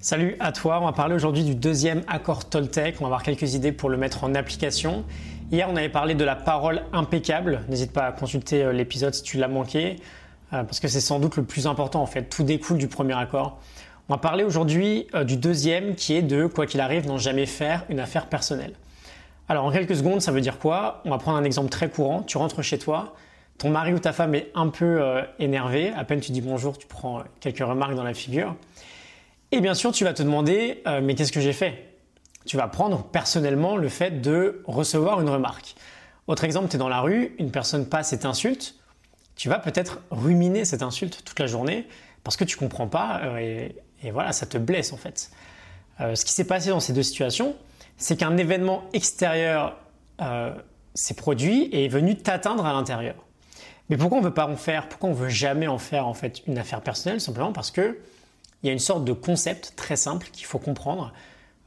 Salut 0.00 0.36
à 0.38 0.52
toi, 0.52 0.78
on 0.80 0.84
va 0.84 0.92
parler 0.92 1.16
aujourd'hui 1.16 1.42
du 1.42 1.56
deuxième 1.56 2.04
accord 2.06 2.48
Toltec, 2.48 2.98
on 2.98 3.00
va 3.00 3.06
avoir 3.06 3.24
quelques 3.24 3.54
idées 3.54 3.72
pour 3.72 3.90
le 3.90 3.96
mettre 3.96 4.22
en 4.22 4.32
application. 4.36 5.04
Hier 5.50 5.68
on 5.68 5.74
avait 5.74 5.88
parlé 5.88 6.14
de 6.14 6.22
la 6.22 6.36
parole 6.36 6.82
impeccable, 6.92 7.62
n'hésite 7.68 7.92
pas 7.92 8.06
à 8.06 8.12
consulter 8.12 8.62
euh, 8.62 8.72
l'épisode 8.72 9.12
si 9.12 9.24
tu 9.24 9.38
l'as 9.38 9.48
manqué, 9.48 9.96
euh, 10.52 10.62
parce 10.62 10.78
que 10.78 10.86
c'est 10.86 11.00
sans 11.00 11.18
doute 11.18 11.36
le 11.36 11.42
plus 11.42 11.66
important 11.66 12.00
en 12.00 12.06
fait, 12.06 12.22
tout 12.30 12.44
découle 12.44 12.78
du 12.78 12.86
premier 12.86 13.14
accord. 13.14 13.58
On 14.08 14.14
va 14.14 14.18
parler 14.18 14.44
aujourd'hui 14.44 15.08
euh, 15.16 15.24
du 15.24 15.36
deuxième 15.36 15.96
qui 15.96 16.14
est 16.14 16.22
de, 16.22 16.46
quoi 16.46 16.66
qu'il 16.66 16.80
arrive, 16.80 17.08
n'en 17.08 17.18
jamais 17.18 17.46
faire 17.46 17.84
une 17.88 17.98
affaire 17.98 18.26
personnelle. 18.26 18.74
Alors 19.48 19.64
en 19.64 19.72
quelques 19.72 19.96
secondes 19.96 20.22
ça 20.22 20.30
veut 20.30 20.40
dire 20.40 20.60
quoi? 20.60 21.02
On 21.06 21.10
va 21.10 21.18
prendre 21.18 21.38
un 21.38 21.44
exemple 21.44 21.70
très 21.70 21.90
courant, 21.90 22.22
tu 22.22 22.38
rentres 22.38 22.62
chez 22.62 22.78
toi, 22.78 23.16
ton 23.58 23.70
mari 23.70 23.94
ou 23.94 23.98
ta 23.98 24.12
femme 24.12 24.36
est 24.36 24.52
un 24.54 24.68
peu 24.68 25.02
énervé, 25.40 25.90
à 25.90 26.04
peine 26.04 26.20
tu 26.20 26.30
dis 26.30 26.40
bonjour, 26.40 26.78
tu 26.78 26.86
prends 26.86 27.24
quelques 27.40 27.58
remarques 27.58 27.96
dans 27.96 28.04
la 28.04 28.14
figure. 28.14 28.54
Et 29.50 29.60
bien 29.60 29.74
sûr, 29.74 29.92
tu 29.92 30.04
vas 30.04 30.12
te 30.12 30.22
demander, 30.22 30.82
euh, 30.86 31.00
mais 31.02 31.14
qu'est-ce 31.14 31.32
que 31.32 31.40
j'ai 31.40 31.54
fait? 31.54 31.96
Tu 32.44 32.56
vas 32.56 32.68
prendre 32.68 33.04
personnellement 33.04 33.76
le 33.76 33.88
fait 33.88 34.20
de 34.20 34.62
recevoir 34.66 35.20
une 35.20 35.28
remarque. 35.30 35.74
Autre 36.26 36.44
exemple, 36.44 36.68
tu 36.68 36.76
es 36.76 36.78
dans 36.78 36.88
la 36.88 37.00
rue, 37.00 37.34
une 37.38 37.50
personne 37.50 37.88
passe 37.88 38.12
et 38.12 38.18
t'insulte. 38.18 38.74
Tu 39.36 39.48
vas 39.48 39.58
peut-être 39.58 40.00
ruminer 40.10 40.64
cette 40.64 40.82
insulte 40.82 41.24
toute 41.24 41.38
la 41.38 41.46
journée 41.46 41.86
parce 42.24 42.36
que 42.36 42.44
tu 42.44 42.56
comprends 42.56 42.88
pas 42.88 43.20
euh, 43.24 43.68
et, 44.02 44.10
voilà, 44.10 44.32
ça 44.32 44.44
te 44.44 44.58
blesse 44.58 44.92
en 44.92 44.96
fait. 44.96 45.30
Euh, 46.00 46.14
ce 46.14 46.24
qui 46.24 46.32
s'est 46.32 46.46
passé 46.46 46.68
dans 46.68 46.80
ces 46.80 46.92
deux 46.92 47.02
situations, 47.02 47.56
c'est 47.96 48.16
qu'un 48.16 48.36
événement 48.36 48.84
extérieur 48.92 49.76
s'est 50.94 51.14
produit 51.14 51.64
et 51.66 51.84
est 51.84 51.88
venu 51.88 52.16
t'atteindre 52.16 52.66
à 52.66 52.72
l'intérieur. 52.72 53.14
Mais 53.88 53.96
pourquoi 53.96 54.18
on 54.18 54.20
ne 54.20 54.26
veut 54.26 54.34
pas 54.34 54.48
en 54.48 54.56
faire? 54.56 54.88
Pourquoi 54.88 55.10
on 55.10 55.14
veut 55.14 55.28
jamais 55.28 55.68
en 55.68 55.78
faire 55.78 56.06
en 56.06 56.14
fait 56.14 56.42
une 56.48 56.58
affaire 56.58 56.80
personnelle? 56.80 57.20
Simplement 57.20 57.52
parce 57.52 57.70
que 57.70 57.98
il 58.62 58.66
y 58.66 58.70
a 58.70 58.72
une 58.72 58.78
sorte 58.78 59.04
de 59.04 59.12
concept 59.12 59.74
très 59.76 59.96
simple 59.96 60.28
qu'il 60.32 60.46
faut 60.46 60.58
comprendre, 60.58 61.12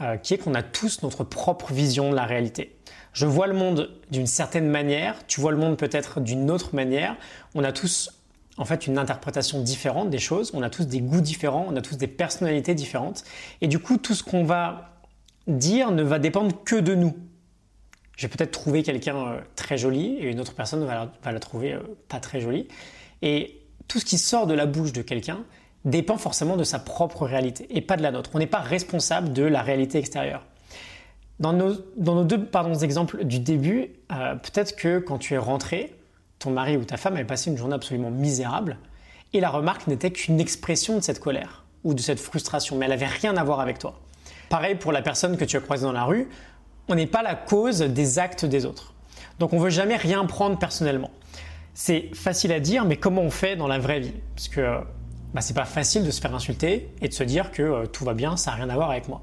euh, 0.00 0.16
qui 0.16 0.34
est 0.34 0.38
qu'on 0.38 0.54
a 0.54 0.62
tous 0.62 1.02
notre 1.02 1.24
propre 1.24 1.72
vision 1.72 2.10
de 2.10 2.16
la 2.16 2.24
réalité. 2.24 2.76
Je 3.12 3.26
vois 3.26 3.46
le 3.46 3.54
monde 3.54 3.90
d'une 4.10 4.26
certaine 4.26 4.68
manière, 4.68 5.26
tu 5.26 5.40
vois 5.40 5.50
le 5.50 5.58
monde 5.58 5.76
peut-être 5.76 6.20
d'une 6.20 6.50
autre 6.50 6.74
manière. 6.74 7.16
On 7.54 7.64
a 7.64 7.72
tous 7.72 8.10
en 8.58 8.64
fait 8.64 8.86
une 8.86 8.98
interprétation 8.98 9.62
différente 9.62 10.10
des 10.10 10.18
choses, 10.18 10.50
on 10.54 10.62
a 10.62 10.70
tous 10.70 10.84
des 10.84 11.00
goûts 11.00 11.20
différents, 11.20 11.66
on 11.68 11.76
a 11.76 11.80
tous 11.80 11.96
des 11.96 12.06
personnalités 12.06 12.74
différentes. 12.74 13.24
Et 13.60 13.68
du 13.68 13.78
coup, 13.78 13.98
tout 13.98 14.14
ce 14.14 14.22
qu'on 14.22 14.44
va 14.44 15.02
dire 15.46 15.90
ne 15.90 16.02
va 16.02 16.18
dépendre 16.18 16.62
que 16.64 16.76
de 16.76 16.94
nous. 16.94 17.16
Je 18.16 18.26
vais 18.26 18.28
peut-être 18.28 18.50
trouver 18.50 18.82
quelqu'un 18.82 19.16
euh, 19.16 19.40
très 19.54 19.78
joli 19.78 20.16
et 20.18 20.28
une 20.28 20.40
autre 20.40 20.54
personne 20.54 20.84
va 20.84 21.12
la, 21.24 21.40
trouver 21.40 21.74
euh, 21.74 21.80
pas 22.08 22.20
très 22.20 22.40
jolie. 22.40 22.66
Et 23.22 23.60
tout 23.86 24.00
ce 24.00 24.04
qui 24.04 24.18
sort 24.18 24.46
de 24.46 24.54
la 24.54 24.66
bouche 24.66 24.92
de 24.92 25.02
quelqu'un 25.02 25.44
dépend 25.84 26.16
forcément 26.16 26.56
de 26.56 26.64
sa 26.64 26.78
propre 26.78 27.24
réalité 27.24 27.66
et 27.70 27.80
pas 27.80 27.96
de 27.96 28.02
la 28.02 28.10
nôtre. 28.10 28.30
On 28.34 28.38
n'est 28.38 28.46
pas 28.46 28.60
responsable 28.60 29.32
de 29.32 29.42
la 29.42 29.62
réalité 29.62 29.98
extérieure. 29.98 30.44
Dans 31.40 31.52
nos, 31.52 32.24
deux 32.24 32.48
exemples 32.82 33.24
du 33.24 33.38
début, 33.38 33.90
euh, 34.12 34.34
peut-être 34.34 34.74
que 34.74 34.98
quand 34.98 35.18
tu 35.18 35.34
es 35.34 35.38
rentré, 35.38 35.94
ton 36.40 36.50
mari 36.50 36.76
ou 36.76 36.84
ta 36.84 36.96
femme 36.96 37.14
avait 37.14 37.24
passé 37.24 37.50
une 37.50 37.56
journée 37.56 37.74
absolument 37.74 38.10
misérable 38.10 38.78
et 39.32 39.40
la 39.40 39.50
remarque 39.50 39.86
n'était 39.86 40.10
qu'une 40.10 40.40
expression 40.40 40.96
de 40.96 41.00
cette 41.00 41.20
colère 41.20 41.64
ou 41.84 41.94
de 41.94 42.00
cette 42.00 42.18
frustration, 42.18 42.76
mais 42.76 42.86
elle 42.86 42.92
n'avait 42.92 43.06
rien 43.06 43.36
à 43.36 43.44
voir 43.44 43.60
avec 43.60 43.78
toi. 43.78 44.00
Pareil 44.48 44.74
pour 44.74 44.90
la 44.90 45.02
personne 45.02 45.36
que 45.36 45.44
tu 45.44 45.56
as 45.56 45.60
croisée 45.60 45.84
dans 45.84 45.92
la 45.92 46.04
rue, 46.04 46.28
on 46.88 46.94
n'est 46.94 47.06
pas 47.06 47.22
la 47.22 47.34
cause 47.34 47.80
des 47.80 48.18
actes 48.18 48.44
des 48.44 48.64
autres. 48.64 48.94
Donc 49.38 49.52
on 49.52 49.58
ne 49.58 49.62
veut 49.62 49.70
jamais 49.70 49.96
rien 49.96 50.24
prendre 50.24 50.58
personnellement. 50.58 51.10
C'est 51.74 52.10
facile 52.14 52.50
à 52.52 52.58
dire, 52.58 52.84
mais 52.84 52.96
comment 52.96 53.22
on 53.22 53.30
fait 53.30 53.54
dans 53.54 53.68
la 53.68 53.78
vraie 53.78 54.00
vie? 54.00 54.14
Parce 54.34 54.48
que 54.48 54.80
bah, 55.34 55.40
c'est 55.40 55.54
pas 55.54 55.64
facile 55.64 56.04
de 56.04 56.10
se 56.10 56.20
faire 56.20 56.34
insulter 56.34 56.90
et 57.02 57.08
de 57.08 57.14
se 57.14 57.24
dire 57.24 57.50
que 57.50 57.62
euh, 57.62 57.86
tout 57.86 58.04
va 58.04 58.14
bien, 58.14 58.36
ça 58.36 58.50
n'a 58.50 58.56
rien 58.56 58.70
à 58.70 58.74
voir 58.74 58.90
avec 58.90 59.08
moi. 59.08 59.22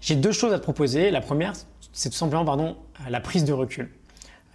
J'ai 0.00 0.16
deux 0.16 0.32
choses 0.32 0.52
à 0.52 0.58
te 0.58 0.62
proposer. 0.62 1.10
La 1.10 1.20
première, 1.20 1.52
c'est 1.92 2.10
tout 2.10 2.16
simplement 2.16 2.44
pardon, 2.44 2.76
la 3.08 3.20
prise 3.20 3.44
de 3.44 3.52
recul. 3.52 3.90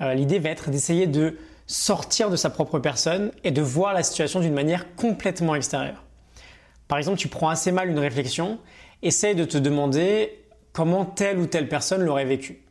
Euh, 0.00 0.14
l'idée 0.14 0.38
va 0.38 0.50
être 0.50 0.70
d'essayer 0.70 1.06
de 1.06 1.38
sortir 1.66 2.30
de 2.30 2.36
sa 2.36 2.50
propre 2.50 2.78
personne 2.78 3.32
et 3.44 3.50
de 3.50 3.62
voir 3.62 3.92
la 3.92 4.02
situation 4.02 4.40
d'une 4.40 4.54
manière 4.54 4.94
complètement 4.96 5.54
extérieure. 5.54 6.04
Par 6.86 6.98
exemple, 6.98 7.18
tu 7.18 7.28
prends 7.28 7.50
assez 7.50 7.72
mal 7.72 7.90
une 7.90 7.98
réflexion, 7.98 8.58
essaye 9.02 9.34
de 9.34 9.44
te 9.44 9.58
demander 9.58 10.44
comment 10.72 11.04
telle 11.04 11.38
ou 11.38 11.46
telle 11.46 11.68
personne 11.68 12.02
l'aurait 12.02 12.24
vécu. 12.24 12.62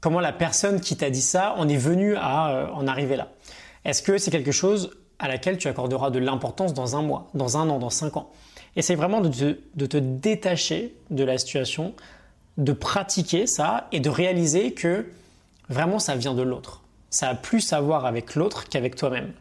Comment 0.00 0.20
la 0.20 0.32
personne 0.32 0.80
qui 0.80 0.96
t'a 0.96 1.10
dit 1.10 1.22
ça 1.22 1.54
en 1.56 1.68
est 1.68 1.76
venue 1.76 2.16
à 2.16 2.50
euh, 2.50 2.66
en 2.72 2.86
arriver 2.86 3.16
là. 3.16 3.32
Est-ce 3.84 4.02
que 4.02 4.18
c'est 4.18 4.30
quelque 4.30 4.52
chose 4.52 4.90
à 5.18 5.28
laquelle 5.28 5.58
tu 5.58 5.68
accorderas 5.68 6.10
de 6.10 6.18
l'importance 6.18 6.74
dans 6.74 6.96
un 6.96 7.02
mois, 7.02 7.28
dans 7.34 7.56
un 7.56 7.68
an, 7.68 7.78
dans 7.78 7.90
cinq 7.90 8.16
ans. 8.16 8.30
Essaye 8.76 8.96
vraiment 8.96 9.20
de 9.20 9.28
te, 9.28 9.58
de 9.74 9.86
te 9.86 9.96
détacher 9.96 10.94
de 11.10 11.24
la 11.24 11.38
situation, 11.38 11.94
de 12.58 12.72
pratiquer 12.72 13.46
ça 13.46 13.88
et 13.92 14.00
de 14.00 14.10
réaliser 14.10 14.72
que 14.72 15.06
vraiment 15.68 15.98
ça 15.98 16.16
vient 16.16 16.34
de 16.34 16.42
l'autre. 16.42 16.82
Ça 17.10 17.28
a 17.28 17.34
plus 17.34 17.72
à 17.72 17.80
voir 17.80 18.06
avec 18.06 18.34
l'autre 18.34 18.68
qu'avec 18.68 18.96
toi-même. 18.96 19.32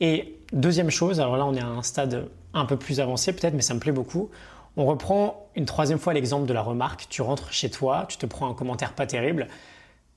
Et 0.00 0.36
deuxième 0.52 0.90
chose, 0.90 1.20
alors 1.20 1.36
là 1.36 1.46
on 1.46 1.54
est 1.54 1.60
à 1.60 1.66
un 1.66 1.82
stade 1.82 2.28
un 2.54 2.64
peu 2.64 2.76
plus 2.76 3.00
avancé 3.00 3.32
peut-être, 3.32 3.54
mais 3.54 3.62
ça 3.62 3.74
me 3.74 3.80
plaît 3.80 3.92
beaucoup. 3.92 4.30
On 4.76 4.86
reprend 4.86 5.48
une 5.56 5.64
troisième 5.64 5.98
fois 5.98 6.12
l'exemple 6.12 6.46
de 6.46 6.52
la 6.52 6.62
remarque. 6.62 7.06
Tu 7.08 7.22
rentres 7.22 7.52
chez 7.52 7.70
toi, 7.70 8.06
tu 8.08 8.16
te 8.16 8.26
prends 8.26 8.48
un 8.48 8.54
commentaire 8.54 8.92
pas 8.92 9.06
terrible. 9.06 9.48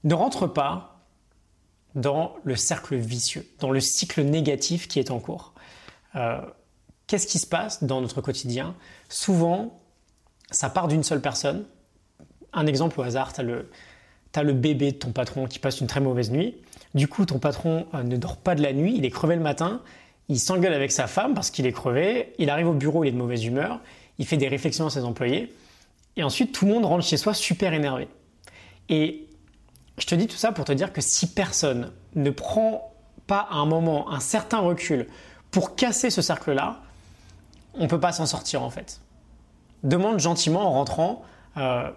Ne 0.03 0.13
rentre 0.13 0.47
pas 0.47 0.90
dans 1.95 2.35
le 2.43 2.55
cercle 2.55 2.95
vicieux, 2.95 3.45
dans 3.59 3.71
le 3.71 3.79
cycle 3.79 4.23
négatif 4.23 4.87
qui 4.87 4.99
est 4.99 5.11
en 5.11 5.19
cours. 5.19 5.53
Euh, 6.15 6.39
qu'est-ce 7.07 7.27
qui 7.27 7.39
se 7.39 7.47
passe 7.47 7.83
dans 7.83 8.01
notre 8.01 8.21
quotidien? 8.21 8.75
Souvent, 9.09 9.79
ça 10.51 10.69
part 10.69 10.87
d'une 10.87 11.03
seule 11.03 11.21
personne. 11.21 11.65
Un 12.53 12.67
exemple 12.67 12.99
au 12.99 13.03
hasard, 13.03 13.33
tu 13.33 13.41
as 13.41 13.43
le, 13.43 13.69
as 14.35 14.43
le 14.43 14.53
bébé 14.53 14.91
de 14.91 14.97
ton 14.97 15.11
patron 15.11 15.47
qui 15.47 15.59
passe 15.59 15.81
une 15.81 15.87
très 15.87 15.99
mauvaise 15.99 16.31
nuit. 16.31 16.55
Du 16.93 17.07
coup, 17.07 17.25
ton 17.25 17.39
patron 17.39 17.87
euh, 17.93 18.03
ne 18.03 18.17
dort 18.17 18.37
pas 18.37 18.55
de 18.55 18.61
la 18.61 18.73
nuit, 18.73 18.95
il 18.97 19.05
est 19.05 19.09
crevé 19.09 19.35
le 19.35 19.41
matin, 19.41 19.81
il 20.27 20.39
s'engueule 20.39 20.73
avec 20.73 20.91
sa 20.91 21.07
femme 21.07 21.33
parce 21.33 21.51
qu'il 21.51 21.65
est 21.65 21.71
crevé, 21.71 22.33
il 22.37 22.49
arrive 22.49 22.67
au 22.67 22.73
bureau, 22.73 23.03
il 23.03 23.09
est 23.09 23.11
de 23.11 23.17
mauvaise 23.17 23.45
humeur, 23.45 23.79
il 24.17 24.25
fait 24.25 24.37
des 24.37 24.47
réflexions 24.47 24.85
à 24.85 24.89
ses 24.89 25.03
employés, 25.03 25.53
et 26.17 26.23
ensuite 26.23 26.53
tout 26.53 26.65
le 26.65 26.73
monde 26.73 26.85
rentre 26.85 27.05
chez 27.05 27.17
soi 27.17 27.33
super 27.33 27.73
énervé. 27.73 28.07
Et 28.89 29.27
je 29.97 30.05
te 30.05 30.15
dis 30.15 30.27
tout 30.27 30.37
ça 30.37 30.51
pour 30.51 30.65
te 30.65 30.71
dire 30.71 30.93
que 30.93 31.01
si 31.01 31.33
personne 31.33 31.91
ne 32.15 32.29
prend 32.29 32.93
pas 33.27 33.47
à 33.49 33.55
un 33.55 33.65
moment 33.65 34.11
un 34.11 34.19
certain 34.19 34.59
recul 34.59 35.07
pour 35.51 35.75
casser 35.75 36.09
ce 36.09 36.21
cercle-là, 36.21 36.81
on 37.73 37.83
ne 37.83 37.87
peut 37.87 37.99
pas 37.99 38.11
s'en 38.11 38.25
sortir 38.25 38.63
en 38.63 38.69
fait. 38.69 39.01
Demande 39.83 40.19
gentiment 40.19 40.61
en 40.61 40.71
rentrant 40.71 41.23
euh, 41.57 41.89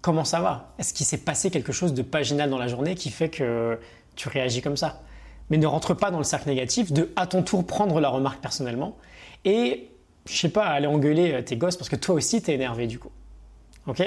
comment 0.00 0.24
ça 0.24 0.40
va? 0.40 0.72
Est-ce 0.78 0.92
qu'il 0.94 1.06
s'est 1.06 1.18
passé 1.18 1.50
quelque 1.50 1.72
chose 1.72 1.94
de 1.94 2.02
pas 2.02 2.22
génial 2.22 2.50
dans 2.50 2.58
la 2.58 2.68
journée 2.68 2.94
qui 2.94 3.10
fait 3.10 3.30
que 3.30 3.78
tu 4.16 4.28
réagis 4.28 4.62
comme 4.62 4.76
ça? 4.76 5.02
Mais 5.50 5.58
ne 5.58 5.66
rentre 5.66 5.94
pas 5.94 6.10
dans 6.10 6.18
le 6.18 6.24
cercle 6.24 6.48
négatif 6.48 6.92
de 6.92 7.12
à 7.16 7.26
ton 7.26 7.42
tour 7.42 7.66
prendre 7.66 8.00
la 8.00 8.08
remarque 8.08 8.40
personnellement 8.40 8.96
et 9.44 9.90
je 10.26 10.36
sais 10.36 10.48
pas 10.48 10.64
aller 10.66 10.86
engueuler 10.86 11.44
tes 11.44 11.56
gosses 11.56 11.76
parce 11.76 11.90
que 11.90 11.96
toi 11.96 12.14
aussi 12.14 12.40
tu 12.40 12.50
es 12.50 12.54
énervé 12.54 12.86
du 12.86 12.98
coup. 12.98 13.10
Ok? 13.86 14.02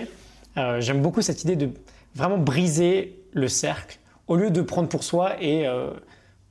Euh, 0.57 0.81
J'aime 0.81 1.01
beaucoup 1.01 1.21
cette 1.21 1.43
idée 1.43 1.55
de 1.55 1.69
vraiment 2.15 2.37
briser 2.37 3.19
le 3.37 3.47
cercle 3.47 3.99
au 4.27 4.35
lieu 4.35 4.51
de 4.51 4.61
prendre 4.61 4.89
pour 4.89 5.03
soi 5.03 5.41
et 5.41 5.67
euh, 5.67 5.91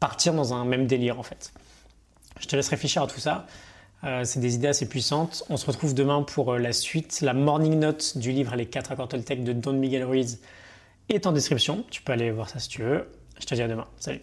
partir 0.01 0.33
dans 0.35 0.55
un 0.55 0.65
même 0.65 0.87
délire 0.87 1.19
en 1.19 1.23
fait. 1.23 1.53
Je 2.41 2.47
te 2.47 2.57
laisse 2.57 2.69
réfléchir 2.69 3.03
à 3.03 3.07
tout 3.07 3.21
ça. 3.21 3.47
Euh, 4.05 4.25
c'est 4.25 4.41
des 4.41 4.55
idées 4.55 4.69
assez 4.69 4.89
puissantes. 4.89 5.45
On 5.49 5.57
se 5.57 5.67
retrouve 5.67 5.95
demain 5.95 6.23
pour 6.23 6.55
euh, 6.55 6.59
la 6.59 6.73
suite. 6.73 7.21
La 7.23 7.33
morning 7.33 7.79
note 7.79 8.19
du 8.19 8.31
livre 8.31 8.55
Les 8.57 8.67
4 8.67 8.93
accords 8.93 9.09
Toltec 9.09 9.43
de 9.43 9.53
Don 9.53 9.73
Miguel 9.73 10.05
Ruiz 10.05 10.41
est 11.09 11.27
en 11.27 11.33
description. 11.33 11.85
Tu 11.91 12.03
peux 12.03 12.13
aller 12.13 12.31
voir 12.31 12.49
ça 12.49 12.59
si 12.59 12.69
tu 12.69 12.83
veux. 12.83 13.09
Je 13.41 13.47
te 13.47 13.55
dis 13.55 13.63
à 13.63 13.69
demain. 13.69 13.87
Salut 13.99 14.21